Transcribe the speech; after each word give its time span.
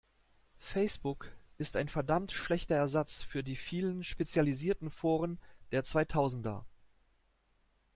Facebook 0.57 1.31
ist 1.59 1.75
ein 1.77 1.87
verdammt 1.87 2.31
schlechter 2.31 2.73
Ersatz 2.73 3.21
für 3.21 3.43
die 3.43 3.55
vielen 3.55 4.03
spezialisierten 4.03 4.89
Foren 4.89 5.37
der 5.71 5.83
zweitausender. 5.83 6.65